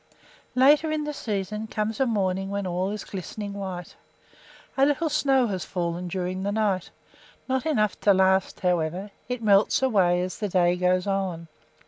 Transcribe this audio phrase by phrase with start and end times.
[0.55, 3.95] Later in the season comes a morning when all is glistening white.
[4.75, 6.89] A little snow has fallen during the night,
[7.47, 11.47] not enough to last, however; it melts away as the day goes on.